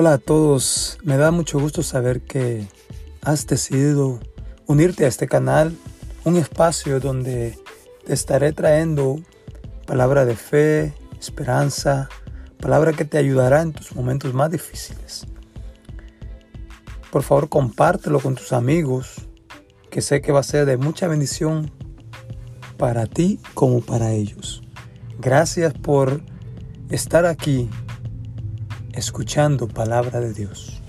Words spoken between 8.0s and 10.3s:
te estaré trayendo palabra